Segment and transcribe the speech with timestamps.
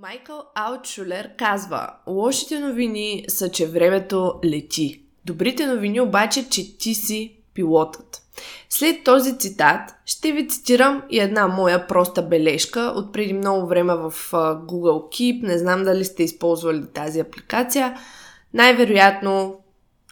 [0.00, 5.02] Майкъл Аутшулер казва, лошите новини са, че времето лети.
[5.24, 8.22] Добрите новини обаче, че ти си пилотът.
[8.68, 13.94] След този цитат ще ви цитирам и една моя проста бележка от преди много време
[13.94, 15.42] в Google Keep.
[15.42, 17.98] Не знам дали сте използвали тази апликация.
[18.54, 19.63] Най-вероятно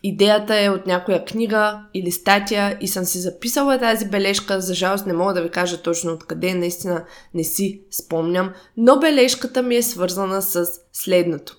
[0.03, 4.61] идеята е от някоя книга или статия и съм си записала тази бележка.
[4.61, 9.63] За жалост не мога да ви кажа точно откъде, наистина не си спомням, но бележката
[9.63, 11.57] ми е свързана с следното.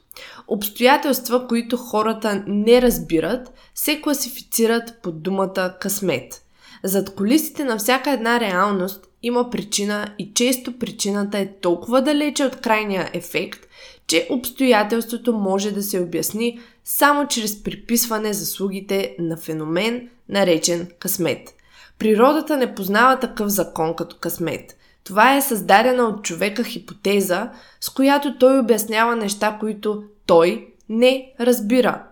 [0.48, 6.43] Обстоятелства, които хората не разбират, се класифицират под думата късмет.
[6.84, 12.55] Зад колисите на всяка една реалност има причина и често причината е толкова далече от
[12.55, 13.67] крайния ефект,
[14.07, 21.53] че обстоятелството може да се обясни само чрез приписване заслугите на феномен, наречен късмет.
[21.99, 24.77] Природата не познава такъв закон като късмет.
[25.03, 32.04] Това е създадена от човека хипотеза, с която той обяснява неща, които той не разбира.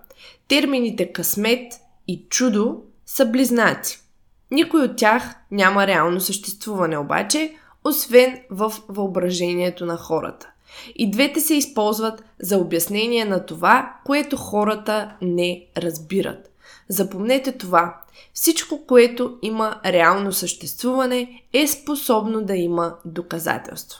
[0.47, 1.73] Термините късмет
[2.07, 4.01] и чудо са близнаци.
[4.51, 7.53] Никой от тях няма реално съществуване обаче,
[7.83, 10.51] освен в въображението на хората.
[10.95, 16.51] И двете се използват за обяснение на това, което хората не разбират.
[16.89, 18.01] Запомнете това.
[18.33, 23.99] Всичко, което има реално съществуване, е способно да има доказателство.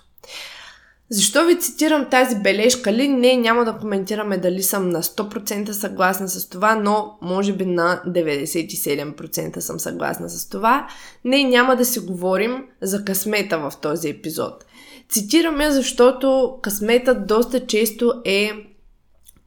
[1.14, 3.08] Защо ви цитирам тази бележка ли?
[3.08, 8.02] Не, няма да коментираме дали съм на 100% съгласна с това, но може би на
[8.08, 10.88] 97% съм съгласна с това.
[11.26, 14.66] Не, няма да си говорим за късмета в този епизод.
[15.12, 18.52] Цитираме, защото късметът доста често е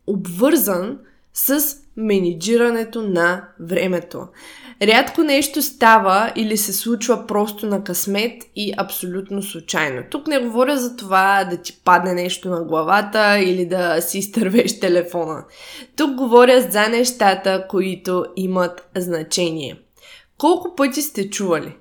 [0.06, 0.98] обвързан
[1.34, 4.26] с менеджирането на времето.
[4.82, 10.02] Рядко нещо става или се случва просто на късмет и абсолютно случайно.
[10.10, 14.80] Тук не говоря за това да ти падне нещо на главата или да си изтървеш
[14.80, 15.44] телефона.
[15.96, 19.76] Тук говоря за нещата, които имат значение.
[20.38, 21.74] Колко пъти сте чували?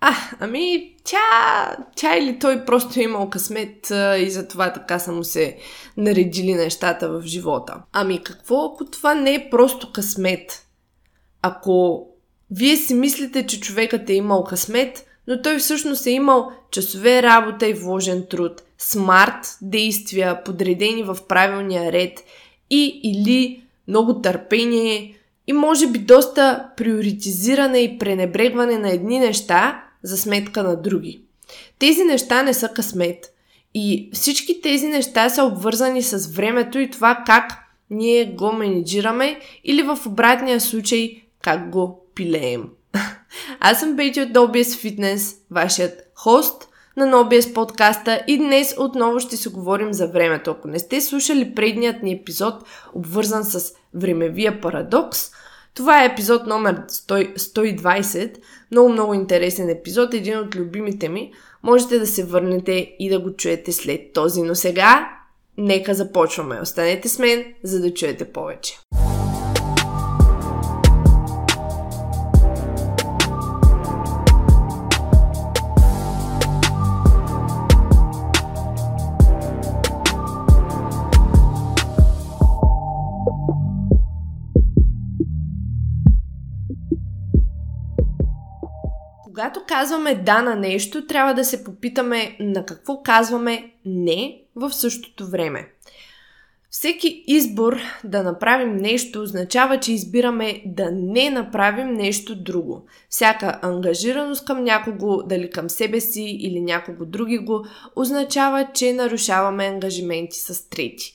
[0.00, 5.12] А, ами, тя, тя или той просто е имал късмет а, и затова така са
[5.12, 5.56] му се
[5.96, 7.74] наредили нещата в живота.
[7.92, 10.66] Ами какво, ако това не е просто късмет?
[11.42, 12.06] Ако
[12.50, 17.66] вие си мислите, че човекът е имал късмет, но той всъщност е имал часове работа
[17.66, 22.24] и вложен труд, смарт действия, подредени в правилния ред
[22.70, 25.14] и или много търпение
[25.46, 31.22] и може би доста приоритизиране и пренебрегване на едни неща за сметка на други.
[31.78, 33.32] Тези неща не са късмет.
[33.74, 37.52] И всички тези неща са обвързани с времето и това как
[37.90, 42.64] ние го менеджираме или в обратния случай как го пилеем.
[43.60, 49.36] Аз съм Бети от NoBS Fitness, вашият хост на NoBS подкаста и днес отново ще
[49.36, 50.50] се говорим за времето.
[50.50, 52.54] Ако не сте слушали предният ни епизод,
[52.94, 55.30] обвързан с времевия парадокс,
[55.74, 58.36] това е епизод номер 100, 120.
[58.70, 61.32] Много, много интересен епизод, един от любимите ми.
[61.62, 64.42] Можете да се върнете и да го чуете след този.
[64.42, 65.10] Но сега,
[65.58, 66.60] нека започваме.
[66.60, 68.78] Останете с мен, за да чуете повече.
[89.40, 95.26] Когато казваме да на нещо, трябва да се попитаме на какво казваме не в същото
[95.26, 95.68] време.
[96.70, 102.86] Всеки избор да направим нещо означава, че избираме да не направим нещо друго.
[103.08, 109.64] Всяка ангажираност към някого, дали към себе си или някого други го, означава, че нарушаваме
[109.64, 111.14] ангажименти с трети.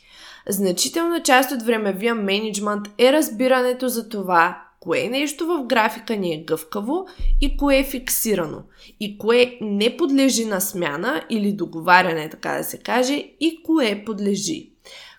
[0.49, 6.43] Значителна част от времевия менеджмент е разбирането за това кое нещо в графика ни е
[6.43, 7.07] гъвкаво
[7.41, 8.63] и кое е фиксирано.
[8.99, 14.71] И кое не подлежи на смяна или договаряне, така да се каже, и кое подлежи.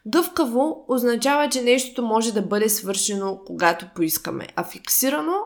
[0.07, 5.37] Гъвкаво означава, че нещото може да бъде свършено когато поискаме, а фиксирано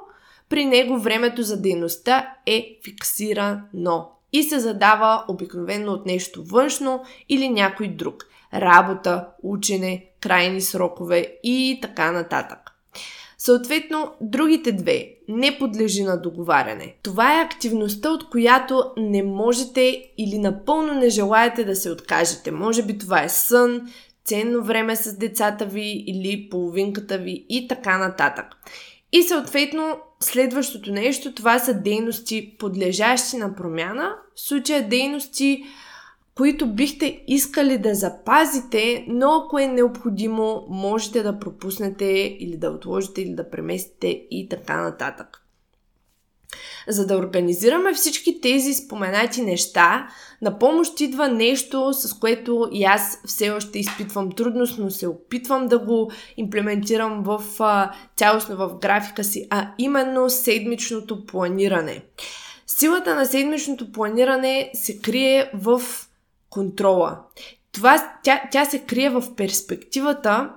[0.49, 7.49] при него времето за дейността е фиксирано и се задава обикновено от нещо външно или
[7.49, 8.27] някой друг.
[8.55, 12.70] Работа, учене, крайни срокове и така нататък.
[13.43, 16.95] Съответно, другите две не подлежи на договаряне.
[17.03, 22.51] Това е активността, от която не можете или напълно не желаете да се откажете.
[22.51, 23.91] Може би това е сън,
[24.25, 28.47] ценно време с децата ви или половинката ви и така нататък.
[29.13, 34.15] И съответно, следващото нещо, това са дейности подлежащи на промяна.
[34.35, 35.65] В случая дейности,
[36.41, 43.23] които бихте искали да запазите, но ако е необходимо, можете да пропуснете или да отложите
[43.23, 45.43] или да преместите и така нататък.
[46.89, 50.09] За да организираме всички тези споменати неща,
[50.43, 55.67] на помощ идва нещо, с което и аз все още изпитвам трудност, но се опитвам
[55.67, 57.43] да го имплементирам в
[58.17, 62.03] цялостно в графика си, а именно седмичното планиране.
[62.67, 65.83] Силата на седмичното планиране се крие в
[66.51, 67.19] контрола.
[67.73, 70.51] Това, тя, тя се крие в перспективата,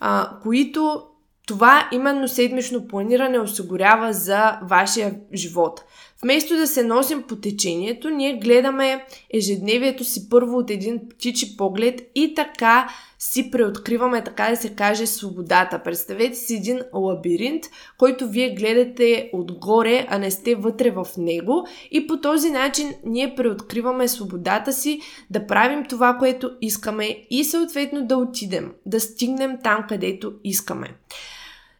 [0.00, 1.02] а, които
[1.46, 5.84] това именно седмично планиране осигурява за вашия живот.
[6.22, 12.00] Вместо да се носим по течението, ние гледаме ежедневието си първо от един птичи поглед
[12.14, 12.88] и така
[13.18, 15.82] си преоткриваме, така да се каже, свободата.
[15.82, 17.64] Представете си един лабиринт,
[17.98, 23.34] който вие гледате отгоре, а не сте вътре в него и по този начин ние
[23.34, 25.00] преоткриваме свободата си
[25.30, 30.88] да правим това, което искаме и съответно да отидем, да стигнем там, където искаме.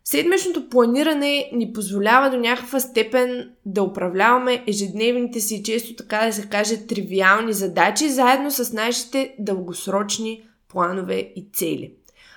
[0.06, 6.48] Седмичното планиране ни позволява до някаква степен да управляваме ежедневните си, често така да се
[6.48, 11.92] каже, тривиални задачи, заедно с нашите дългосрочни планове и цели.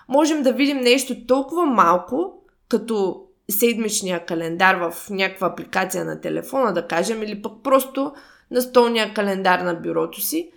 [0.09, 6.87] Можем да видим нещо толкова малко, като седмичния календар в някаква апликация на телефона, да
[6.87, 8.13] кажем, или пък просто
[8.51, 10.51] на столния календар на бюрото си,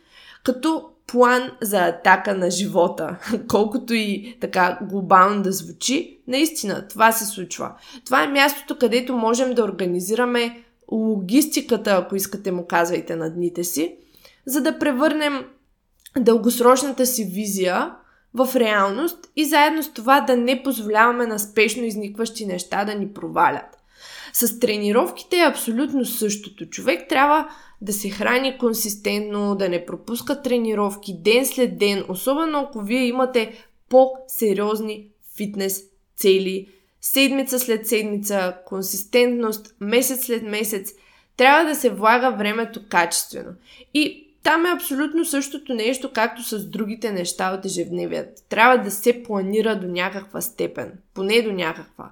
[0.44, 3.16] като план за атака на живота.
[3.48, 7.72] Колкото и така глобално да звучи, наистина това се случва.
[8.04, 10.62] Това е мястото, където можем да организираме
[10.92, 13.96] логистиката, ако искате му казвайте на дните си,
[14.46, 15.44] за да превърнем
[16.18, 17.94] дългосрочната си визия
[18.34, 23.12] в реалност и заедно с това да не позволяваме на спешно изникващи неща да ни
[23.12, 23.78] провалят.
[24.32, 26.66] С тренировките е абсолютно същото.
[26.66, 27.48] Човек трябва
[27.80, 33.64] да се храни консистентно, да не пропуска тренировки ден след ден, особено ако вие имате
[33.88, 35.82] по-сериозни фитнес
[36.16, 36.68] цели,
[37.00, 40.92] седмица след седмица, консистентност, месец след месец.
[41.36, 43.50] Трябва да се влага времето качествено.
[43.94, 48.42] И там е абсолютно същото нещо, както с другите неща от ежедневието.
[48.48, 52.10] Трябва да се планира до някаква степен, поне до някаква.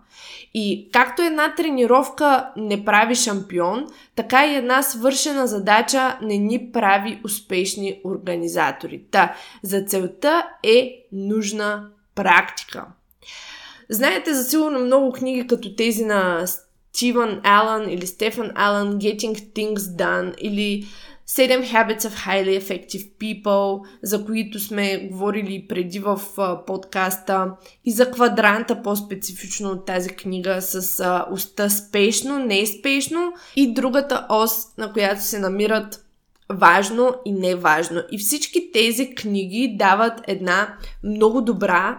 [0.54, 7.20] И както една тренировка не прави шампион, така и една свършена задача не ни прави
[7.24, 9.02] успешни организатори.
[9.10, 12.84] Та, за целта е нужна практика.
[13.88, 19.76] Знаете за сигурно много книги като тези на Стивън Алън или Стефан Алън Getting Things
[19.76, 20.86] Done или
[21.28, 26.20] 7 Habits of Highly Effective People, за които сме говорили преди в
[26.66, 27.50] подкаста,
[27.84, 34.76] и за квадранта по-специфично от тази книга с уста спешно, не спешно и другата ос,
[34.78, 36.04] на която се намират
[36.52, 38.02] важно и неважно.
[38.12, 41.98] И всички тези книги дават една много добра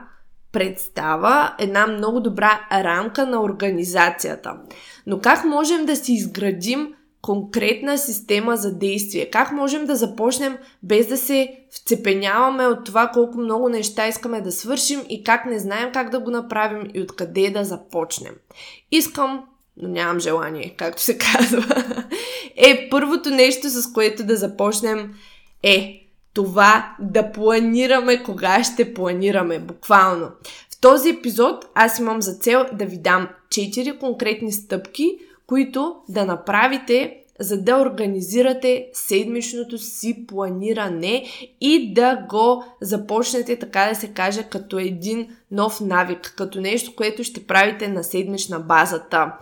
[0.52, 4.54] представа, една много добра рамка на организацията.
[5.08, 9.30] Но как можем да си изградим конкретна система за действие.
[9.30, 14.52] Как можем да започнем без да се вцепеняваме от това колко много неща искаме да
[14.52, 18.34] свършим и как не знаем как да го направим и откъде да започнем.
[18.92, 19.44] Искам,
[19.78, 21.84] но нямам желание, както се казва.
[22.56, 25.14] Е, първото нещо, с което да започнем
[25.64, 30.28] е това да планираме кога ще планираме, буквално.
[30.70, 36.26] В този епизод аз имам за цел да ви дам 4 конкретни стъпки, които да
[36.26, 41.26] направите, за да организирате седмичното си планиране
[41.62, 47.24] и да го започнете, така да се каже, като един нов навик, като нещо, което
[47.24, 49.34] ще правите на седмична базата.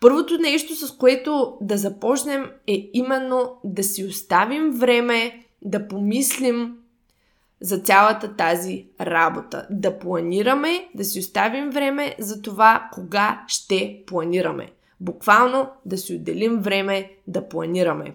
[0.00, 6.76] Първото нещо, с което да започнем е именно да си оставим време, да помислим
[7.60, 9.66] за цялата тази работа.
[9.70, 14.68] Да планираме, да си оставим време за това кога ще планираме.
[15.00, 18.14] Буквално да си отделим време да планираме.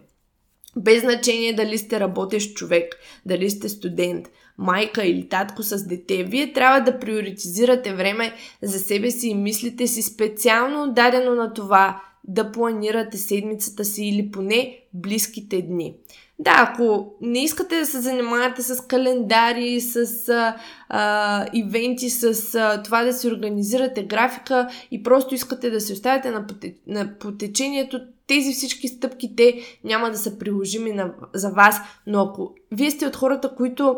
[0.77, 4.27] Без значение дали сте работещ човек, дали сте студент,
[4.58, 9.88] майка или татко с дете, вие трябва да приоритизирате време за себе си и мислите
[9.88, 15.96] си специално отдадено на това да планирате седмицата си или поне близките дни.
[16.39, 20.56] Да, ако не искате да се занимавате с календари, с а,
[20.89, 26.32] а, ивенти, с а, това да си организирате графика и просто искате да се оставите
[26.32, 26.46] на,
[26.88, 31.82] на потечението, тези всички стъпки, те няма да са приложими на, за вас.
[32.08, 33.98] Но ако вие сте от хората, които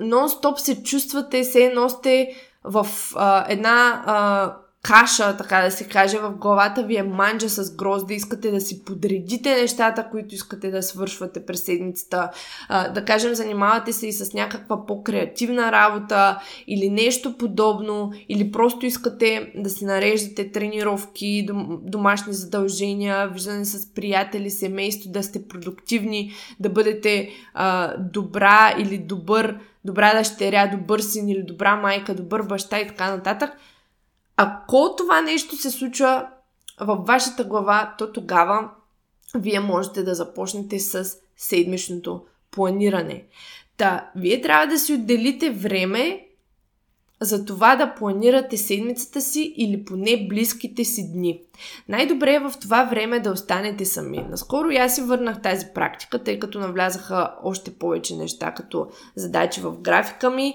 [0.00, 1.88] нон-стоп се чувствате, се едно
[2.64, 7.76] в а, една а, каша, така да се каже, в главата ви е манджа с
[7.76, 12.30] грозда, искате да си подредите нещата, които искате да свършвате през седмицата,
[12.94, 19.52] да кажем, занимавате се и с някаква по-креативна работа или нещо подобно, или просто искате
[19.56, 26.68] да си нареждате тренировки, дом, домашни задължения, виждане с приятели, семейство, да сте продуктивни, да
[26.68, 27.30] бъдете
[27.98, 33.50] добра или добър, добра дъщеря, добър син или добра майка, добър баща и така нататък–
[34.42, 36.26] ако това нещо се случва
[36.80, 38.70] във вашата глава, то тогава
[39.34, 43.24] вие можете да започнете с седмичното планиране.
[43.76, 46.26] Та, вие трябва да си отделите време
[47.20, 51.40] за това да планирате седмицата си или поне близките си дни.
[51.88, 54.24] Най-добре е в това време да останете сами.
[54.30, 59.60] Наскоро и аз си върнах тази практика, тъй като навлязаха още повече неща като задачи
[59.60, 60.54] в графика ми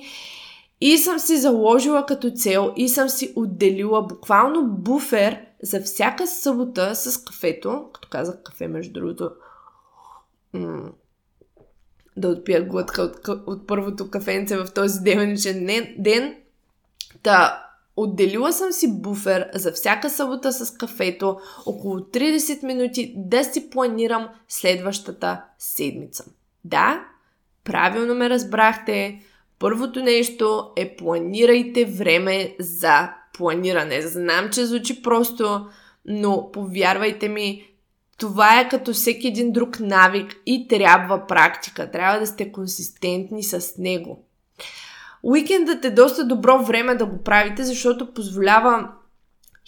[0.82, 6.96] и съм си заложила като цел и съм си отделила буквално буфер за всяка събота
[6.96, 7.90] с кафето.
[7.94, 9.32] Като казах кафе, между другото,
[10.54, 10.90] м-
[12.18, 15.66] да отпия глътка от, от първото кафенце в този девеничен
[15.98, 16.36] ден.
[17.24, 17.64] Та,
[17.96, 24.30] отделила съм си буфер за всяка събота с кафето, около 30 минути да си планирам
[24.48, 26.26] следващата седмица.
[26.64, 27.06] Да,
[27.64, 29.22] правилно ме разбрахте.
[29.60, 34.02] Първото нещо е планирайте време за планиране.
[34.02, 35.68] Знам, че звучи просто,
[36.06, 37.68] но повярвайте ми,
[38.18, 41.92] това е като всеки един друг навик и трябва практика.
[41.92, 44.24] Трябва да сте консистентни с него.
[45.24, 48.90] Уикендът е доста добро време да го правите, защото позволява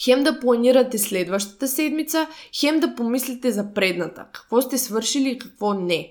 [0.04, 2.28] хем да планирате следващата седмица,
[2.60, 4.26] хем да помислите за предната.
[4.34, 6.10] Какво сте свършили и какво не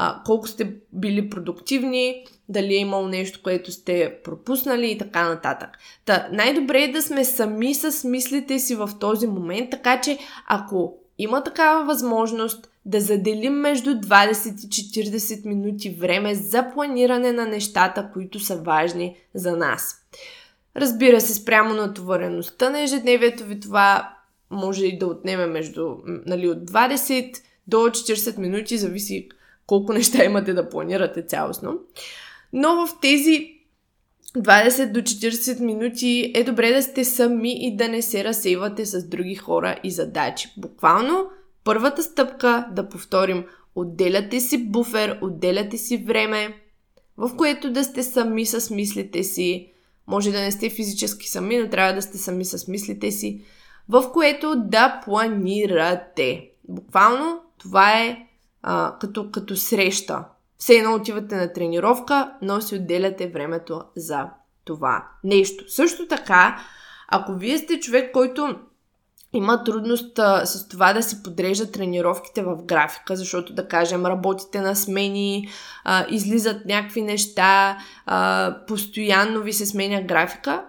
[0.00, 5.70] а, колко сте били продуктивни, дали е имало нещо, което сте пропуснали и така нататък.
[6.04, 10.98] Та, най-добре е да сме сами с мислите си в този момент, така че ако
[11.18, 18.10] има такава възможност да заделим между 20 и 40 минути време за планиране на нещата,
[18.12, 19.94] които са важни за нас.
[20.76, 24.14] Разбира се, спрямо натовареността на ежедневието ви това
[24.50, 27.34] може и да отнеме между нали, от 20
[27.66, 29.28] до 40 минути, зависи
[29.68, 31.78] колко неща имате да планирате цялостно.
[32.52, 33.54] Но в тези
[34.36, 39.08] 20 до 40 минути е добре да сте сами и да не се разсейвате с
[39.08, 40.48] други хора и задачи.
[40.56, 41.26] Буквално
[41.64, 43.44] първата стъпка да повторим
[43.74, 46.56] отделяте си буфер, отделяте си време,
[47.16, 49.72] в което да сте сами с мислите си.
[50.06, 53.40] Може да не сте физически сами, но трябва да сте сами с мислите си,
[53.88, 56.50] в което да планирате.
[56.68, 58.27] Буквално това е
[58.62, 60.24] а, като, като среща.
[60.58, 64.26] Все едно отивате на тренировка, но си отделяте времето за
[64.64, 65.64] това нещо.
[65.72, 66.60] Също така,
[67.08, 68.58] ако вие сте човек, който
[69.32, 74.60] има трудност а, с това да си подрежда тренировките в графика, защото, да кажем, работите
[74.60, 75.48] на смени,
[75.84, 80.64] а, излизат някакви неща, а, постоянно ви се сменя графика,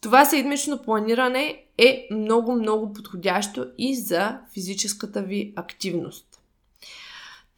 [0.00, 6.27] това седмично планиране е много, много подходящо и за физическата ви активност.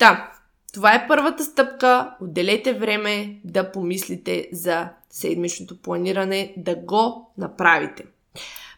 [0.00, 0.32] Та,
[0.72, 2.16] това е първата стъпка.
[2.20, 8.04] Отделете време да помислите за седмичното планиране, да го направите.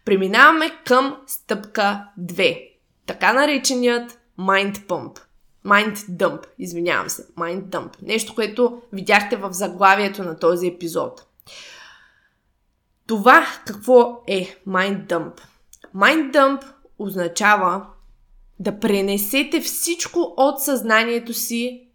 [0.04, 2.70] Преминаваме към стъпка 2.
[3.06, 5.20] Така нареченият Mind Pump.
[5.66, 7.26] Mind Dump, извинявам се.
[7.28, 7.90] Mind Dump.
[8.02, 11.26] Нещо, което видяхте в заглавието на този епизод.
[13.06, 15.40] Това какво е Mind Dump?
[15.96, 16.64] Mind Dump
[16.98, 17.86] означава
[18.62, 21.86] да пренесете всичко от съзнанието си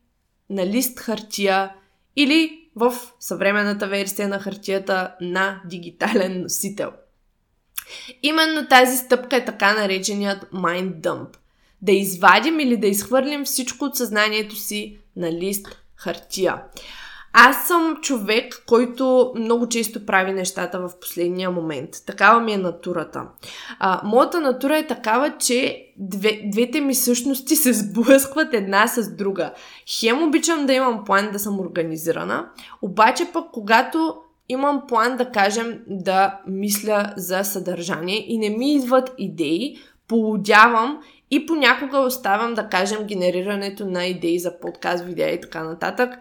[0.49, 1.71] на лист хартия
[2.15, 6.91] или в съвременната версия на хартията на дигитален носител.
[8.23, 11.37] Именно тази стъпка е така нареченият mind dump.
[11.81, 16.63] Да извадим или да изхвърлим всичко от съзнанието си на лист хартия.
[17.33, 21.89] Аз съм човек, който много често прави нещата в последния момент.
[22.05, 23.23] Такава ми е натурата.
[23.79, 29.53] А, моята натура е такава, че две, двете ми същности се сблъскват една с друга.
[29.99, 32.49] Хем обичам да имам план да съм организирана,
[32.81, 34.15] обаче пък когато
[34.49, 41.45] имам план да кажем да мисля за съдържание и не ми идват идеи, полудявам и
[41.45, 46.19] понякога оставям да кажем генерирането на идеи за подкаст, видеа и така нататък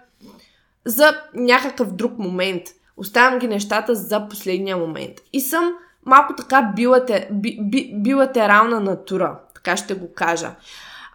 [0.86, 2.62] за някакъв друг момент.
[2.96, 5.14] Оставям ги нещата за последния момент.
[5.32, 5.72] И съм
[6.06, 10.50] малко така билате, би, би, билатерална натура, така ще го кажа.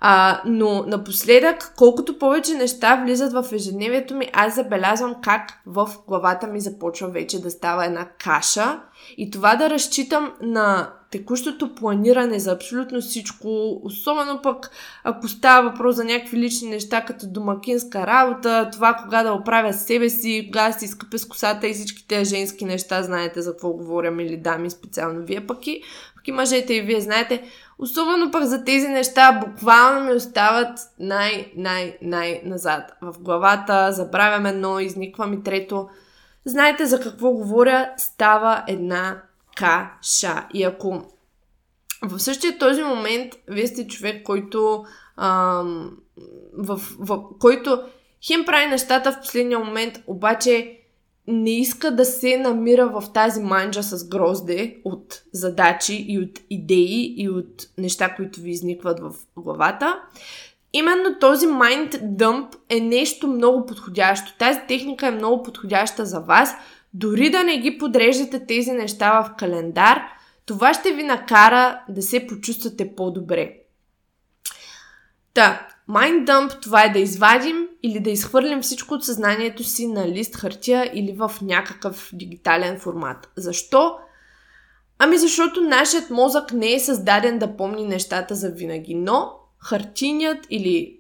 [0.04, 6.48] А, но напоследък, колкото повече неща влизат в ежедневието ми, аз забелязвам как в главата
[6.48, 8.80] ми започва вече да става една каша
[9.18, 14.72] и това да разчитам на текущото планиране за абсолютно всичко, особено пък
[15.04, 20.10] ако става въпрос за някакви лични неща, като домакинска работа, това кога да оправя себе
[20.10, 24.16] си, кога да си изкъпя с косата и всичките женски неща, знаете за какво говоря,
[24.22, 25.82] или дами, специално вие пък и,
[26.16, 27.44] пък и мъжете и вие знаете,
[27.80, 34.46] особено пък за тези неща буквално ми остават най, най, най назад в главата, забравям
[34.46, 35.90] едно, изниква ми трето.
[36.46, 37.90] Знаете за какво говоря?
[37.98, 39.22] Става една
[39.62, 40.48] каша.
[40.54, 41.04] И ако
[42.02, 44.84] в същия този момент вие сте човек, който
[45.18, 45.98] ам,
[46.58, 47.84] в, в, който
[48.28, 50.78] хем прави нещата в последния момент, обаче
[51.28, 57.14] не иска да се намира в тази манджа с грозде от задачи и от идеи
[57.18, 60.00] и от неща, които ви изникват в главата.
[60.74, 64.34] Именно този mind dump е нещо много подходящо.
[64.40, 66.56] Тази техника е много подходяща за вас,
[66.94, 70.02] дори да не ги подреждате тези неща в календар,
[70.46, 73.58] това ще ви накара да се почувствате по-добре.
[75.34, 80.08] Та, mind dump това е да извадим или да изхвърлим всичко от съзнанието си на
[80.08, 83.30] лист хартия или в някакъв дигитален формат.
[83.36, 83.98] Защо?
[85.00, 91.00] Ами защото нашият мозък не е създаден да помни нещата за винаги, но хартиният или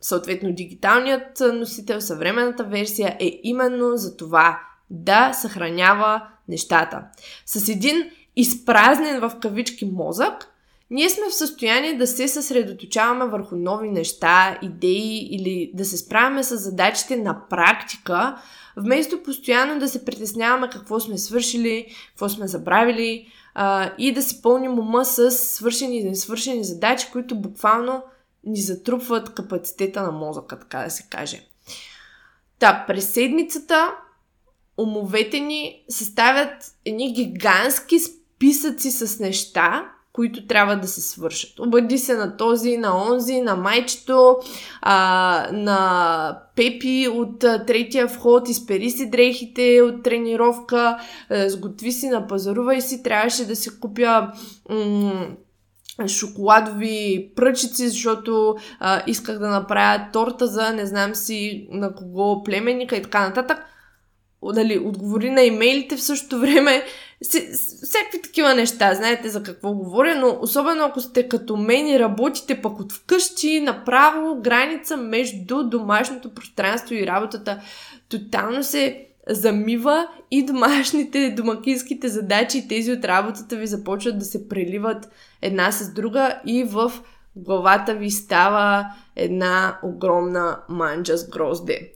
[0.00, 4.60] съответно дигиталният носител, съвременната версия е именно за това
[4.92, 7.02] да съхранява нещата.
[7.46, 10.48] С един изпразнен в кавички мозък,
[10.90, 16.42] ние сме в състояние да се съсредоточаваме върху нови неща, идеи или да се справяме
[16.42, 18.36] с задачите на практика,
[18.76, 24.42] вместо постоянно да се притесняваме какво сме свършили, какво сме забравили а, и да си
[24.42, 28.02] пълним ума с свършени и несвършени задачи, които буквално
[28.44, 31.46] ни затрупват капацитета на мозъка, така да се каже.
[32.58, 33.94] Та, през седмицата
[34.78, 41.58] умовете ни съставят едни гигантски списъци с неща, които трябва да се свършат.
[41.58, 44.36] Обади се на този, на онзи, на майчето,
[44.82, 50.98] а, на Пепи от а, третия вход, изпери си дрехите от тренировка,
[51.30, 54.32] а, сготви си, напазарувай си, трябваше да си купя
[54.70, 55.26] м-
[56.06, 62.96] шоколадови пръчици, защото а, исках да направя торта за не знам си на кого племенника
[62.96, 63.58] и така нататък
[64.42, 66.84] дали, отговори на имейлите в същото време.
[67.84, 72.62] Всякакви такива неща, знаете за какво говоря, но особено ако сте като мен и работите
[72.62, 77.60] пък от вкъщи, направо граница между домашното пространство и работата
[78.08, 84.48] тотално се замива и домашните, домакинските задачи и тези от работата ви започват да се
[84.48, 85.08] преливат
[85.42, 86.92] една с друга и в
[87.36, 91.92] главата ви става една огромна манджа с грозде.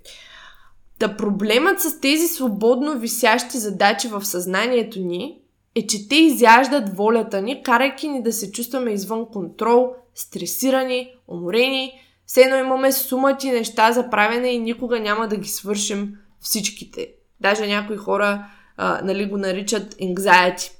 [0.98, 5.38] Та проблемът с тези свободно висящи задачи в съзнанието ни
[5.74, 11.92] е, че те изяждат волята ни, карайки ни да се чувстваме извън контрол, стресирани, уморени.
[12.26, 17.08] Все едно имаме сумати неща за правене и никога няма да ги свършим всичките.
[17.40, 20.72] Даже някои хора а, нали, го наричат anxiety.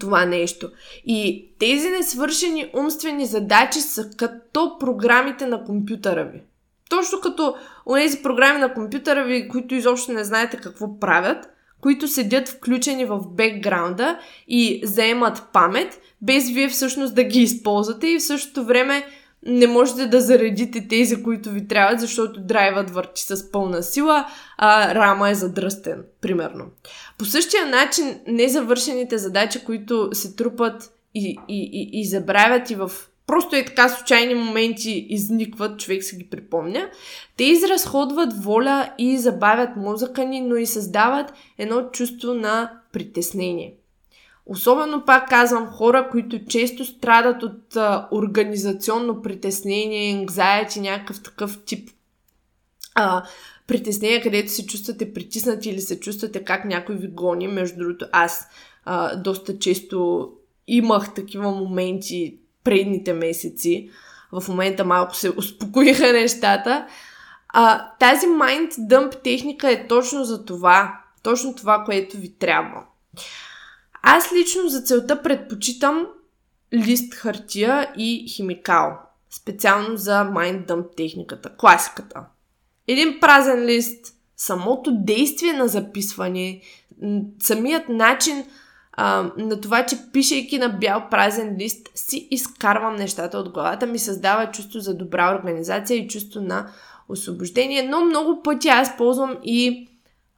[0.00, 0.70] Това нещо.
[1.04, 6.42] И тези несвършени умствени задачи са като програмите на компютъра ви.
[6.90, 7.54] Точно като
[7.94, 11.48] тези програми на компютъра ви, които изобщо не знаете какво правят,
[11.80, 14.18] които седят включени в бекграунда
[14.48, 19.06] и заемат памет, без вие всъщност да ги използвате и в същото време
[19.46, 24.26] не можете да заредите тези, които ви трябват, защото драйвът върти с пълна сила,
[24.58, 26.64] а рама е задръстен, примерно.
[27.18, 32.90] По същия начин, незавършените задачи, които се трупат и, и, и, и забравят и в
[33.26, 36.90] просто е така случайни моменти изникват, човек се ги припомня.
[37.36, 43.74] Те изразходват воля и забавят мозъка ни, но и създават едно чувство на притеснение.
[44.46, 51.90] Особено пак казвам хора, които често страдат от а, организационно притеснение, anxiety, някакъв такъв тип
[52.94, 53.24] а,
[53.66, 57.48] притеснение, където се чувствате притиснати или се чувствате как някой ви гони.
[57.48, 58.46] Между другото, аз
[58.84, 60.30] а, доста често
[60.66, 63.90] имах такива моменти предните месеци.
[64.32, 66.86] В момента малко се успокоиха нещата.
[67.48, 71.00] А, тази mind dump техника е точно за това.
[71.22, 72.84] Точно това, което ви трябва.
[74.02, 76.06] Аз лично за целта предпочитам
[76.74, 78.98] лист хартия и химикал.
[79.30, 81.56] Специално за mind dump техниката.
[81.56, 82.24] Класиката.
[82.88, 86.60] Един празен лист, самото действие на записване,
[87.42, 88.44] самият начин
[88.96, 93.98] а, на това, че пишейки на бял празен лист си изкарвам нещата от главата, ми
[93.98, 96.72] създава чувство за добра организация и чувство на
[97.08, 99.88] освобождение, но много пъти аз ползвам и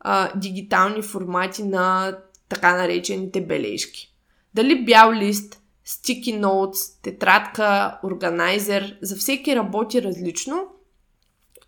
[0.01, 2.17] а, дигитални формати на
[2.49, 4.15] така наречените бележки.
[4.55, 10.63] Дали бял лист, sticky notes, тетрадка, органайзер, за всеки работи различно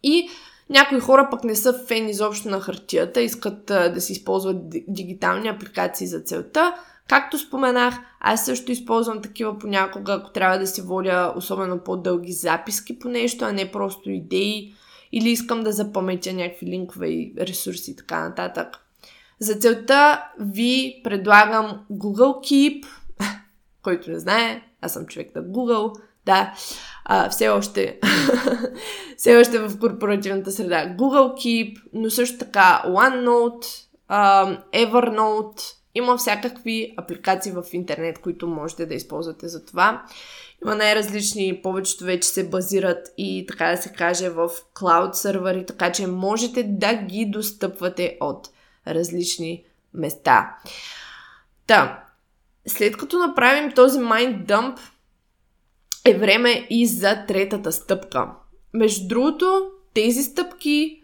[0.02, 0.28] и
[0.70, 4.56] някои хора пък не са фен изобщо на хартията, искат а, да се използват
[4.88, 6.74] дигитални апликации за целта.
[7.08, 12.98] Както споменах, аз също използвам такива понякога, ако трябва да си водя особено по-дълги записки
[12.98, 14.74] по нещо, а не просто идеи
[15.12, 18.78] или искам да запаметя някакви линкове и ресурси и така нататък.
[19.38, 22.86] За целта ви предлагам Google Keep,
[23.82, 26.54] който не знае, аз съм човек на Google, да,
[27.04, 27.98] а, все още
[29.16, 30.94] все още в корпоративната среда.
[30.98, 33.66] Google Keep, но също така OneNote,
[34.08, 35.60] а, Evernote,
[35.94, 40.02] има всякакви апликации в интернет, които можете да използвате за това.
[40.64, 45.92] Има най-различни, повечето вече се базират и така да се каже в клауд сървъри, така
[45.92, 48.48] че можете да ги достъпвате от
[48.86, 49.64] различни
[49.94, 50.56] места.
[51.66, 52.04] Та,
[52.66, 54.78] след като направим този mind dump,
[56.04, 58.28] е време и за третата стъпка.
[58.74, 59.62] Между другото,
[59.94, 61.02] тези стъпки,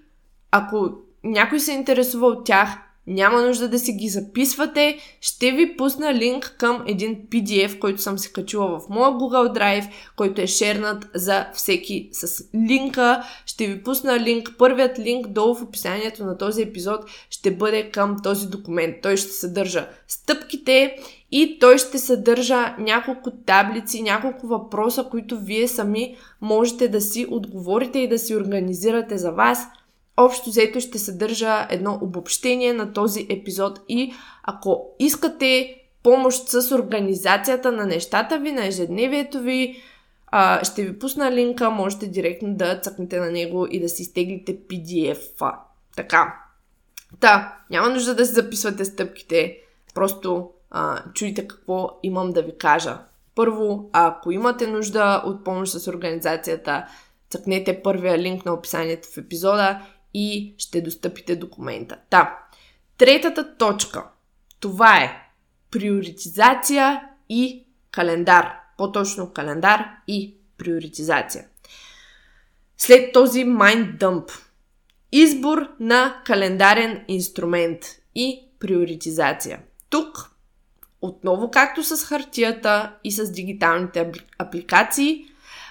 [0.51, 0.91] ако
[1.25, 4.99] някой се интересува от тях, няма нужда да си ги записвате.
[5.21, 9.91] Ще ви пусна линк към един PDF, който съм се качила в моя Google Drive,
[10.17, 13.23] който е шернат за всеки с линка.
[13.47, 14.51] Ще ви пусна линк.
[14.59, 18.97] Първият линк долу в описанието на този епизод ще бъде към този документ.
[19.03, 20.97] Той ще съдържа стъпките
[21.31, 27.99] и той ще съдържа няколко таблици, няколко въпроса, които вие сами можете да си отговорите
[27.99, 29.69] и да си организирате за вас–
[30.17, 34.12] общо взето ще съдържа едно обобщение на този епизод и
[34.43, 39.83] ако искате помощ с организацията на нещата ви, на ежедневието ви,
[40.62, 45.55] ще ви пусна линка, можете директно да цъкнете на него и да си изтеглите PDF-а.
[45.97, 46.43] Така.
[47.21, 49.59] Та, няма нужда да си записвате стъпките,
[49.95, 52.99] просто а, чуйте какво имам да ви кажа.
[53.35, 56.87] Първо, ако имате нужда от помощ с организацията,
[57.31, 61.99] цъкнете първия линк на описанието в епизода и ще достъпите документа.
[62.11, 62.39] Та,
[62.99, 64.05] третата точка.
[64.61, 65.31] Това е
[65.71, 68.53] приоритизация и календар.
[68.79, 71.45] По-точно календар и приоритизация.
[72.79, 74.31] След този mind dump,
[75.12, 77.79] избор на календарен инструмент
[78.15, 79.61] и приоритизация.
[79.91, 80.36] Тук,
[81.07, 85.27] отново както с хартията и с дигиталните апликации,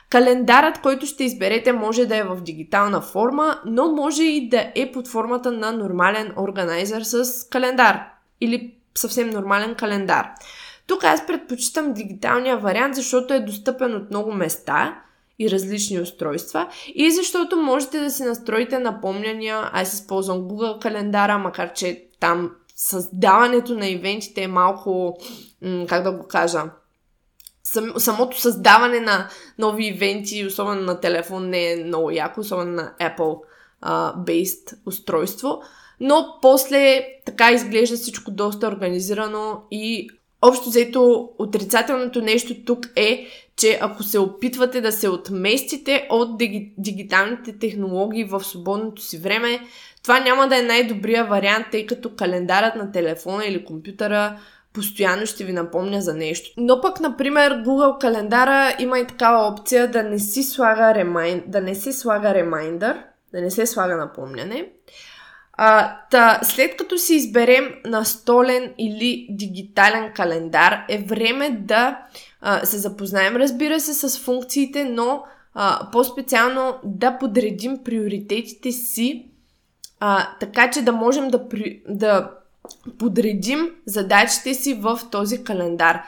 [0.10, 4.91] Календарът, който ще изберете, може да е в дигитална форма, но може и да е
[4.91, 8.04] под формата на нормален органайзер с календар
[8.41, 10.30] или съвсем нормален календар.
[10.88, 15.02] Тук аз предпочитам дигиталния вариант, защото е достъпен от много места
[15.39, 19.69] и различни устройства и защото можете да си настроите напомняния.
[19.74, 25.18] Аз използвам Google календара, макар че там създаването на ивентите е малко,
[25.88, 26.64] как да го кажа,
[27.64, 32.94] сам, самото създаване на нови ивенти, особено на телефон, не е много яко, особено на
[33.00, 35.62] Apple-based устройство.
[36.00, 40.10] Но после така изглежда всичко доста организирано и
[40.42, 46.74] общо взето отрицателното нещо тук е, че ако се опитвате да се отместите от диги,
[46.78, 49.60] дигиталните технологии в свободното си време,
[50.06, 54.39] това няма да е най-добрия вариант, тъй като календарът на телефона или компютъра
[54.74, 56.50] постоянно ще ви напомня за нещо.
[56.58, 61.44] Но пък, например, Google календара има и такава опция да не си слага ремайн...
[61.48, 62.98] да не се слага ремайндър,
[63.34, 64.70] да не се слага напомняне.
[65.54, 72.00] А, та, след като си изберем настолен или дигитален календар, е време да
[72.41, 79.30] а, се запознаем, разбира се, с функциите, но а, по-специално да подредим приоритетите си,
[80.00, 82.32] а, така че да можем да, при, да
[83.00, 86.02] подредим задачите си в този календар.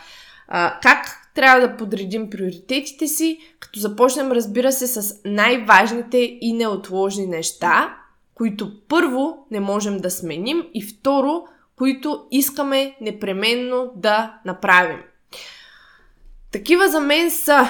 [0.48, 7.28] А, как трябва да подредим приоритетите си, като започнем, разбира се, с най-важните и неотложни
[7.28, 7.98] неща,
[8.36, 11.44] които първо не можем да сменим и второ,
[11.76, 15.00] които искаме непременно да направим.
[16.52, 17.68] Такива за мен са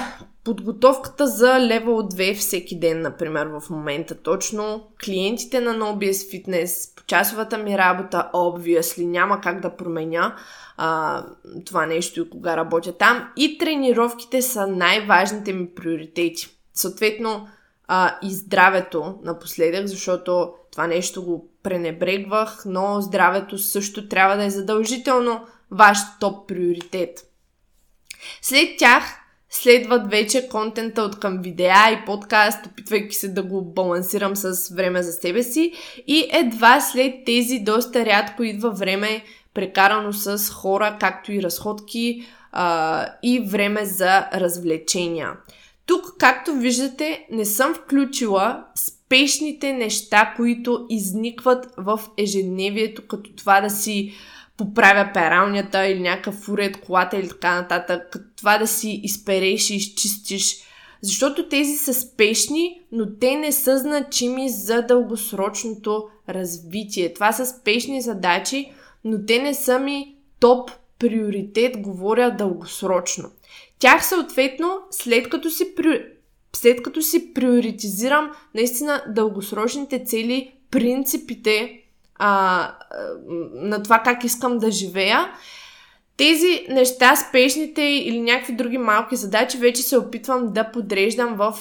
[0.48, 4.88] подготовката за левел 2 всеки ден, например, в момента точно.
[5.04, 10.36] Клиентите на NoBS Fitness, почасовата ми работа, obviously, няма как да променя
[10.76, 11.24] а,
[11.66, 13.28] това нещо и кога работя там.
[13.36, 16.58] И тренировките са най-важните ми приоритети.
[16.74, 17.48] Съответно,
[17.88, 24.50] а, и здравето напоследък, защото това нещо го пренебрегвах, но здравето също трябва да е
[24.50, 27.24] задължително ваш топ приоритет.
[28.42, 29.04] След тях
[29.50, 35.02] следват вече контента от към видеа и подкаст, опитвайки се да го балансирам с време
[35.02, 35.72] за себе си.
[36.06, 43.06] И едва след тези доста рядко идва време прекарано с хора, както и разходки а,
[43.22, 45.32] и време за развлечения.
[45.86, 53.70] Тук, както виждате, не съм включила спешните неща, които изникват в ежедневието, като това да
[53.70, 54.12] си
[54.58, 60.56] поправя пералнята или някакъв уред колата или така нататък, това да си изпереш и изчистиш.
[61.02, 67.14] Защото тези са спешни, но те не са значими за дългосрочното развитие.
[67.14, 68.72] Това са спешни задачи,
[69.04, 73.30] но те не са ми топ приоритет, говоря дългосрочно.
[73.78, 75.74] Тях съответно, след като си,
[76.56, 81.82] след като си приоритизирам наистина дългосрочните цели, принципите
[82.18, 82.72] а,
[83.54, 85.32] на това как искам да живея,
[86.16, 91.54] тези неща, спешните или някакви други малки задачи, вече се опитвам да подреждам в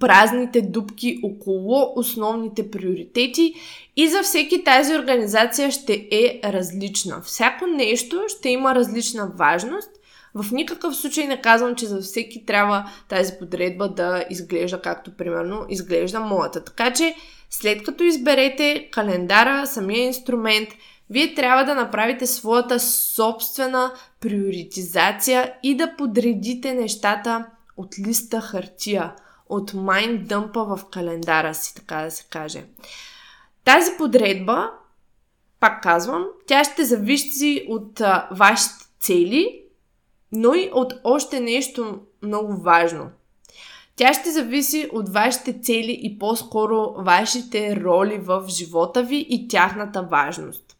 [0.00, 3.54] празните дупки около основните приоритети
[3.96, 7.20] и за всеки тази организация ще е различна.
[7.24, 9.90] Всяко нещо ще има различна важност.
[10.34, 15.66] В никакъв случай не казвам, че за всеки трябва тази подредба да изглежда както примерно
[15.68, 16.64] изглежда моята.
[16.64, 17.14] Така че
[17.52, 20.68] след като изберете календара, самия инструмент,
[21.10, 29.14] вие трябва да направите своята собствена приоритизация и да подредите нещата от листа хартия,
[29.48, 32.64] от майн дъмпа в календара си, така да се каже.
[33.64, 34.70] Тази подредба,
[35.60, 39.62] пак казвам, тя ще зависи от а, вашите цели,
[40.32, 43.10] но и от още нещо много важно–
[43.96, 50.02] тя ще зависи от вашите цели и по-скоро вашите роли в живота ви и тяхната
[50.02, 50.76] важност.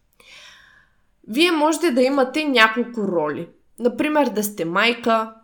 [1.29, 3.49] Вие можете да имате няколко роли.
[3.79, 5.35] Например, да сте майка,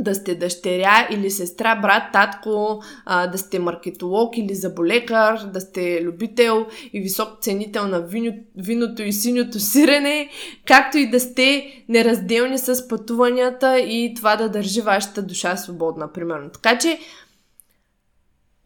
[0.00, 6.66] да сте дъщеря или сестра, брат, татко, да сте маркетолог или заболекар, да сте любител
[6.92, 10.28] и висок ценител на вино, виното и синьото сирене,
[10.66, 16.50] както и да сте неразделни с пътуванията и това да държи вашата душа свободна, примерно.
[16.50, 16.98] Така че,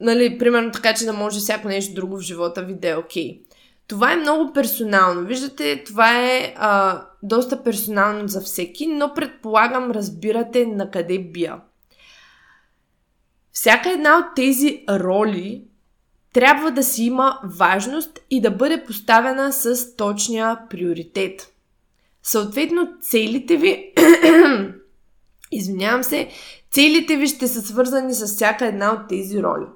[0.01, 3.31] нали, примерно така, че да може всяко нещо друго в живота ви да е окей.
[3.31, 3.54] Okay.
[3.87, 5.27] Това е много персонално.
[5.27, 11.61] Виждате, това е а, доста персонално за всеки, но предполагам, разбирате на къде бия.
[13.53, 15.65] Всяка една от тези роли
[16.33, 21.53] трябва да си има важност и да бъде поставена с точния приоритет.
[22.23, 23.93] Съответно, целите ви,
[25.53, 26.29] извинявам се,
[26.71, 29.67] целите ви ще са свързани с всяка една от тези роли.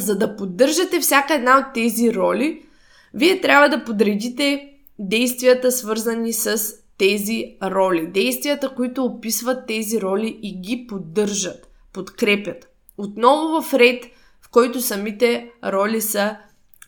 [0.00, 2.66] За да поддържате всяка една от тези роли,
[3.14, 8.06] вие трябва да подредите действията, свързани с тези роли.
[8.06, 12.68] Действията, които описват тези роли и ги поддържат, подкрепят.
[12.98, 14.04] Отново в ред,
[14.40, 16.36] в който самите роли са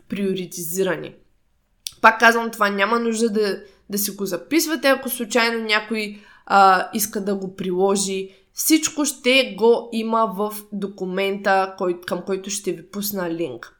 [0.09, 1.15] приоритизирани.
[2.01, 7.25] Пак казвам, това няма нужда да, да си го записвате, ако случайно някой а, иска
[7.25, 8.31] да го приложи
[8.65, 13.77] всичко ще го има в документа, кой, към който ще ви пусна линк.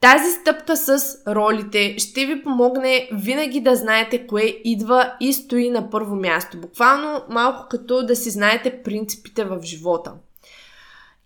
[0.00, 5.90] Тази стъпка с ролите ще ви помогне винаги да знаете кое идва и стои на
[5.90, 6.60] първо място.
[6.60, 10.12] Буквално малко като да си знаете принципите в живота.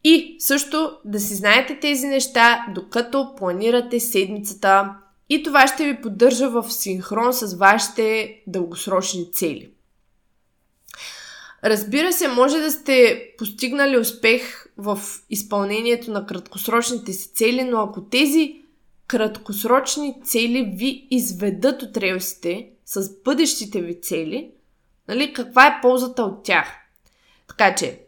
[0.05, 4.95] И също да си знаете тези неща, докато планирате седмицата
[5.29, 9.74] и това ще ви поддържа в синхрон с вашите дългосрочни цели.
[11.65, 14.99] Разбира се, може да сте постигнали успех в
[15.31, 18.63] изпълнението на краткосрочните си цели, но ако тези
[19.07, 24.51] краткосрочни цели ви изведат от релсите с бъдещите ви цели,
[25.09, 26.69] нали, каква е ползата от тях?
[27.49, 28.01] Така че,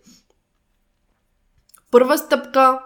[1.90, 2.80] първа стъпка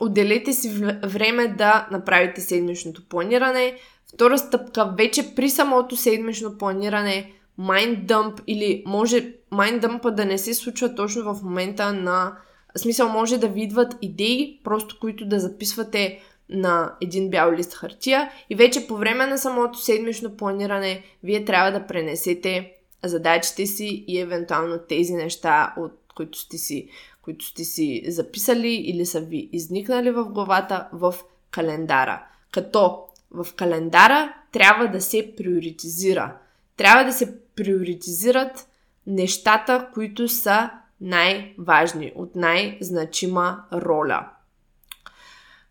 [0.00, 0.68] отделете си
[1.04, 3.78] време да направите седмичното планиране.
[4.14, 10.94] Втора стъпка, вече при самото седмично планиране, dump или може dump да не се случва
[10.94, 12.36] точно в момента на...
[12.76, 17.74] В смисъл, може да ви идват идеи, просто които да записвате на един бял лист
[17.74, 22.72] хартия и вече по време на самото седмично планиране вие трябва да пренесете
[23.04, 26.88] задачите си и евентуално тези неща, от които сте си,
[27.22, 31.14] които сте си записали или са ви изникнали в главата в
[31.50, 32.26] календара.
[32.52, 32.98] Като
[33.30, 36.36] в календара трябва да се приоритизира.
[36.76, 38.68] Трябва да се приоритизират
[39.06, 44.28] нещата, които са най-важни, от най-значима роля.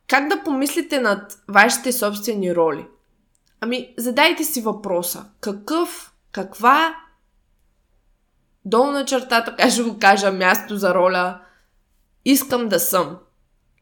[0.08, 2.88] Как да помислите над вашите собствени роли?
[3.62, 5.26] Ами, задайте си въпроса.
[5.40, 6.96] Какъв, каква
[8.66, 11.42] долна черта, така ще го кажа, място за роля
[12.26, 13.18] искам да съм.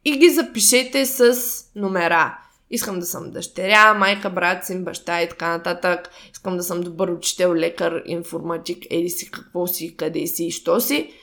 [0.05, 1.35] И ги запишете с
[1.75, 2.42] номера.
[2.73, 6.09] Искам да съм дъщеря, майка, брат, син, баща и така нататък.
[6.31, 10.79] Искам да съм добър учител, лекар, информатик, еди си, какво си, къде си и що
[10.79, 11.13] си.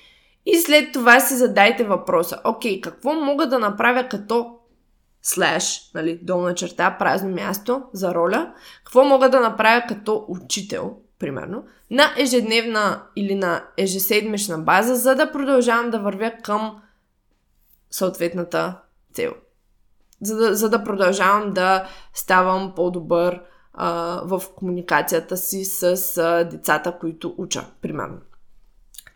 [0.46, 2.40] И след това си задайте въпроса.
[2.44, 4.56] Окей, какво мога да направя като
[5.22, 11.64] слеш, нали, долна черта, празно място за роля, какво мога да направя като учител, примерно,
[11.90, 16.82] на ежедневна или на ежеседмична база, за да продължавам да вървя към
[17.90, 18.78] съответната
[19.12, 19.32] цел.
[20.22, 23.42] За да, за да продължавам да ставам по-добър
[23.74, 25.82] а, в комуникацията си с
[26.18, 28.18] а, децата, които уча, примерно.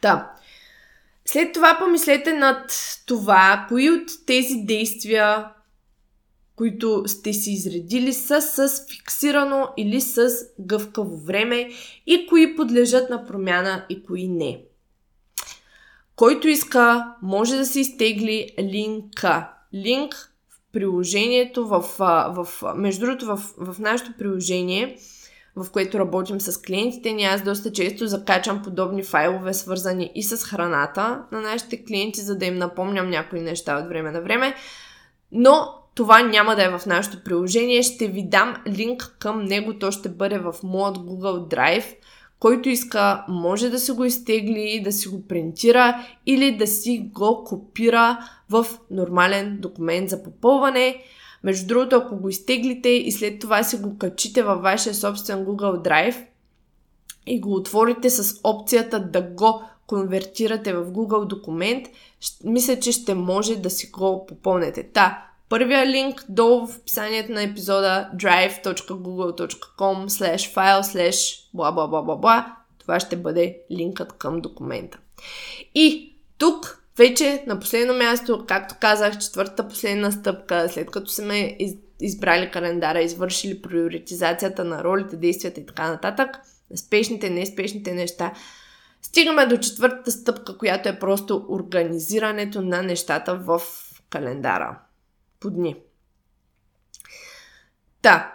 [0.03, 0.33] Да.
[1.25, 2.73] След това помислете над
[3.07, 5.47] това, кои от тези действия
[6.57, 10.29] които сте си изредили са с фиксирано или с
[10.61, 11.71] гъвкаво време
[12.07, 14.61] и кои подлежат на промяна и кои не.
[16.17, 19.51] Който иска, може да се изтегли линка.
[19.75, 20.34] Линк
[20.75, 24.97] приложението, в, в, между другото в, в нашето приложение,
[25.57, 30.37] в което работим с клиентите ни, аз доста често закачам подобни файлове, свързани и с
[30.37, 34.55] храната на нашите клиенти, за да им напомням някои неща от време на време.
[35.33, 37.83] Но това няма да е в нашето приложение.
[37.83, 39.79] Ще ви дам линк към него.
[39.79, 41.97] То ще бъде в моят Google Drive.
[42.45, 47.45] Който иска, може да си го изтегли, да си го принтира или да си го
[47.45, 48.19] копира
[48.51, 51.03] в нормален документ за попълване.
[51.45, 55.89] Между другото, ако го изтеглите и след това си го качите във вашия собствен Google
[55.89, 56.27] Drive
[57.27, 61.87] и го отворите с опцията да го конвертирате в Google документ,
[62.45, 64.83] мисля, че ще може да си го попълнете.
[64.83, 72.03] Та, Първия линк долу в описанието на епизода drive.google.com slash file slash бла бла бла
[72.03, 72.57] бла бла.
[72.79, 74.99] Това ще бъде линкът към документа.
[75.75, 81.59] И тук вече на последно място, както казах, четвъртата последна стъпка, след като сме
[82.01, 86.41] избрали календара, извършили приоритизацията на ролите, действията и така нататък,
[86.71, 88.33] на спешните, неспешните неща,
[89.03, 93.63] стигаме до четвъртата стъпка, която е просто организирането на нещата в
[94.11, 94.79] календара
[95.41, 95.77] по дни.
[98.03, 98.35] Да,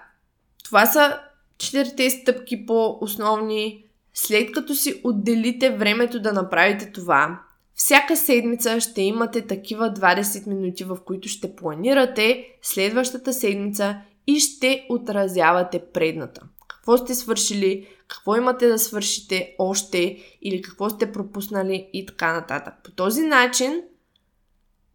[0.63, 1.19] това са
[1.57, 3.85] четирите стъпки по основни.
[4.13, 7.39] След като си отделите времето да направите това,
[7.75, 14.85] всяка седмица ще имате такива 20 минути, в които ще планирате следващата седмица и ще
[14.89, 16.41] отразявате предната.
[16.67, 22.73] Какво сте свършили, какво имате да свършите още или какво сте пропуснали и така нататък.
[22.83, 23.81] По този начин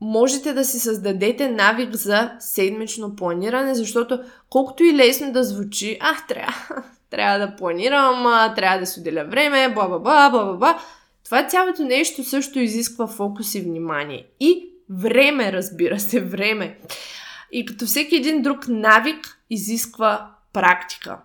[0.05, 6.27] можете да си създадете навик за седмично планиране, защото колкото и лесно да звучи, ах,
[6.27, 6.55] трябва,
[7.11, 10.79] трябва да планирам, трябва да си отделя време, бла бла бла бла бла.
[11.25, 14.27] Това цялото нещо също изисква фокус и внимание.
[14.40, 16.79] И време, разбира се, време.
[17.53, 21.19] И като всеки един друг навик изисква практика.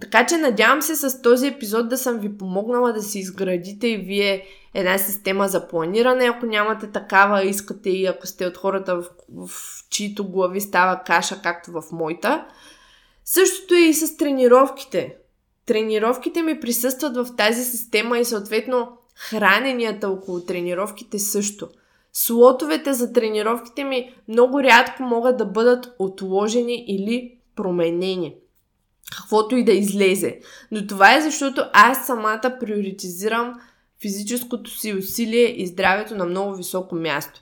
[0.00, 3.96] Така че надявам се с този епизод да съм ви помогнала да си изградите и
[3.96, 6.24] вие една система за планиране.
[6.24, 9.04] Ако нямате такава, искате и ако сте от хората, в,
[9.46, 9.50] в
[9.90, 12.44] чието глави става каша, както в моята.
[13.24, 15.16] Същото е и с тренировките.
[15.66, 21.68] Тренировките ми присъстват в тази система и съответно храненията около тренировките също.
[22.12, 28.34] Слотовете за тренировките ми много рядко могат да бъдат отложени или променени
[29.16, 30.40] каквото и да излезе.
[30.70, 33.60] Но това е защото аз самата приоритизирам
[34.02, 37.40] физическото си усилие и здравето на много високо място.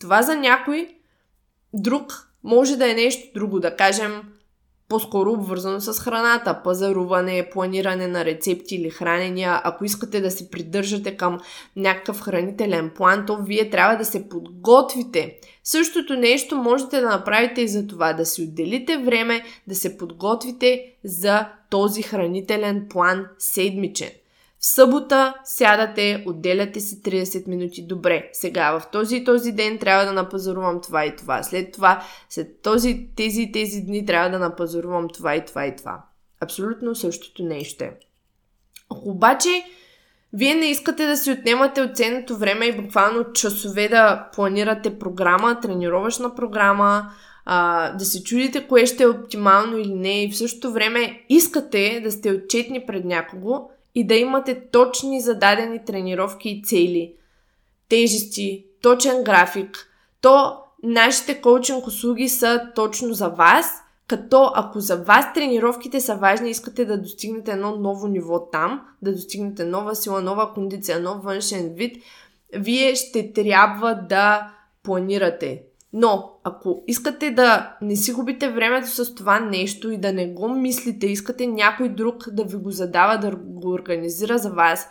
[0.00, 0.94] Това за някой
[1.74, 4.22] друг може да е нещо друго, да кажем
[4.88, 9.60] по-скоро обвързано с храната, пазаруване, планиране на рецепти или хранения.
[9.64, 11.40] Ако искате да се придържате към
[11.76, 15.38] някакъв хранителен план, то вие трябва да се подготвите.
[15.64, 20.84] Същото нещо можете да направите и за това, да си отделите време, да се подготвите
[21.04, 24.10] за този хранителен план седмичен.
[24.60, 27.86] В събота сядате, отделяте си 30 минути.
[27.86, 31.42] Добре, сега в този и този ден трябва да напазарувам това и това.
[31.42, 35.76] След това, след този, тези и тези дни трябва да напазарувам това и това и
[35.76, 36.02] това.
[36.40, 37.98] Абсолютно същото нещо е.
[38.90, 39.64] Ако обаче
[40.32, 45.60] вие не искате да си отнемате от ценното време и буквално часове да планирате програма,
[45.60, 47.10] тренировъчна програма,
[47.44, 52.00] а, да се чудите кое ще е оптимално или не и в същото време искате
[52.04, 57.14] да сте отчетни пред някого, и да имате точни зададени тренировки и цели,
[57.88, 59.88] тежести, точен график,
[60.20, 63.66] то нашите коучинг услуги са точно за вас,
[64.06, 69.12] като ако за вас тренировките са важни, искате да достигнете едно ново ниво там, да
[69.12, 72.02] достигнете нова сила, нова кондиция, нов външен вид,
[72.56, 75.62] вие ще трябва да планирате.
[75.92, 80.48] Но, ако искате да не си губите времето с това нещо и да не го
[80.48, 84.88] мислите, искате някой друг да ви го задава, да го организира за вас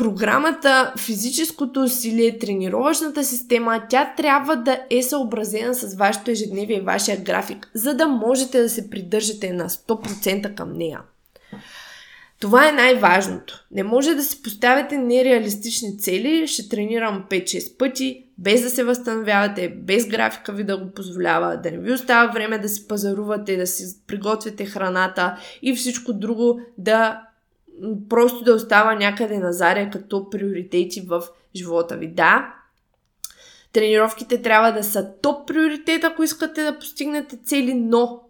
[0.00, 7.20] програмата, физическото усилие, тренировъчната система, тя трябва да е съобразена с вашето ежедневие и вашия
[7.20, 11.00] график, за да можете да се придържате на 100% към нея.
[12.40, 13.64] Това е най-важното.
[13.70, 19.68] Не може да си поставяте нереалистични цели, ще тренирам 5-6 пъти, без да се възстановявате,
[19.68, 23.66] без графика ви да го позволява, да не ви остава време да си пазарувате, да
[23.66, 27.22] си приготвяте храната и всичко друго да
[28.08, 31.22] просто да остава някъде на заря като приоритети в
[31.56, 32.08] живота ви.
[32.08, 32.54] Да,
[33.72, 38.20] тренировките трябва да са топ приоритет, ако искате да постигнете цели, но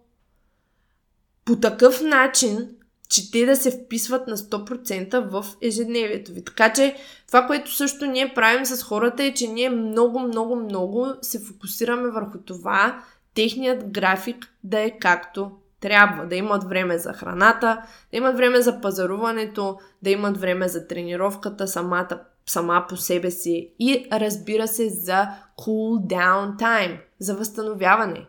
[1.45, 2.69] по такъв начин,
[3.11, 6.43] че те да се вписват на 100% в ежедневието ви.
[6.43, 6.95] Така че
[7.27, 12.09] това, което също ние правим с хората е, че ние много, много, много се фокусираме
[12.09, 13.03] върху това
[13.35, 17.81] техният график да е както трябва да имат време за храната,
[18.11, 23.73] да имат време за пазаруването, да имат време за тренировката самата, сама по себе си
[23.79, 25.27] и разбира се за
[25.59, 28.27] cool down time, за възстановяване.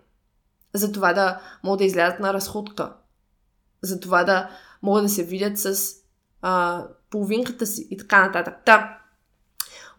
[0.75, 2.93] За това да могат да излязат на разходка.
[3.83, 4.51] За това да
[4.83, 5.95] могат да се видят с
[6.43, 8.55] а, половинката си и така нататък.
[8.65, 8.99] Та,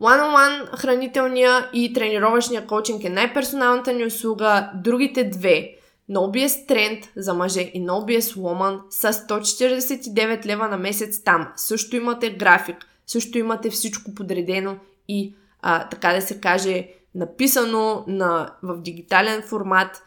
[0.01, 4.71] One-on-one хранителния и тренировъчния коучинг е най-персоналната ни услуга.
[4.75, 5.75] Другите две
[6.11, 11.47] NoBS Trend за мъже и NoBS Woman са 149 лева на месец там.
[11.55, 12.77] Също имате график,
[13.07, 14.77] също имате всичко подредено
[15.07, 20.03] и а, така да се каже написано на, в дигитален формат.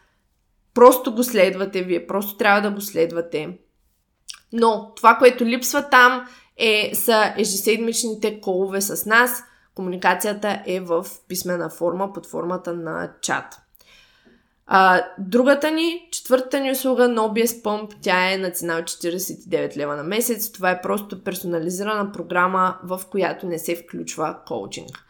[0.75, 3.59] Просто го следвате вие, просто трябва да го следвате.
[4.57, 9.45] Но това, което липсва там е, са ежеседмичните колове с нас.
[9.75, 13.61] Комуникацията е в писмена форма под формата на чат.
[14.67, 19.97] А, другата ни, четвъртата ни услуга, NoBS Pump, тя е на цена от 49 лева
[19.97, 20.53] на месец.
[20.53, 25.05] Това е просто персонализирана програма, в която не се включва коучинг.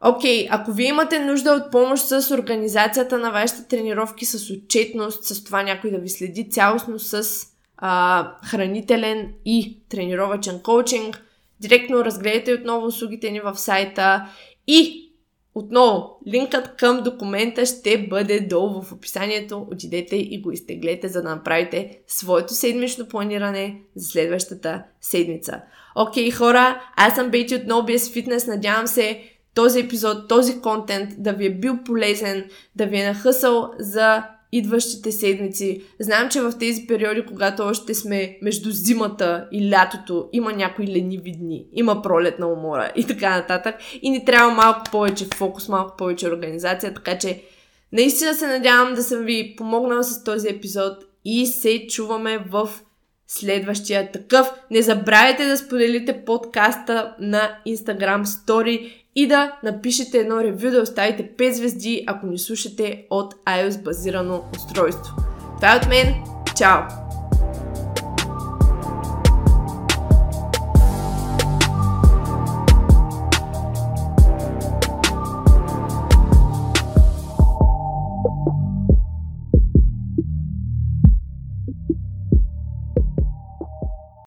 [0.00, 5.24] Окей, okay, ако вие имате нужда от помощ с организацията на вашите тренировки, с отчетност,
[5.24, 7.46] с това някой да ви следи цялостно с
[7.80, 11.22] а, хранителен и тренировачен коучинг,
[11.60, 14.26] директно разгледайте отново услугите ни в сайта
[14.66, 15.10] и
[15.54, 19.66] отново, линкът към документа ще бъде долу в описанието.
[19.72, 25.60] Отидете и го изтеглете, за да направите своето седмично планиране за следващата седмица.
[25.96, 28.48] Окей, okay, хора, аз съм Бейти от NoBS Fitness.
[28.48, 29.22] Надявам се
[29.54, 35.12] този епизод, този контент да ви е бил полезен, да ви е нахъсал за идващите
[35.12, 35.82] седмици.
[36.00, 41.32] Знам, че в тези периоди, когато още сме между зимата и лятото, има някои лениви
[41.32, 43.74] дни, има пролет на умора и така нататък.
[44.02, 47.42] И ни трябва малко повече фокус, малко повече организация, така че
[47.92, 52.70] наистина се надявам да съм ви помогнала с този епизод и се чуваме в
[53.28, 54.52] следващия такъв.
[54.70, 61.36] Не забравяйте да споделите подкаста на Instagram Story и да напишете едно ревю, да оставите
[61.36, 65.14] 5 звезди, ако ни слушате от iOS базирано устройство.
[65.56, 66.14] Това е от мен.
[66.56, 67.09] Чао!